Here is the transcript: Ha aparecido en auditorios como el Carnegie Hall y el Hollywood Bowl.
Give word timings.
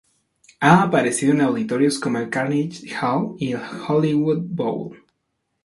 Ha 0.61 0.81
aparecido 0.81 1.31
en 1.33 1.41
auditorios 1.41 1.99
como 1.99 2.17
el 2.17 2.31
Carnegie 2.31 2.89
Hall 2.99 3.35
y 3.37 3.51
el 3.53 3.61
Hollywood 3.87 4.41
Bowl. 4.49 5.05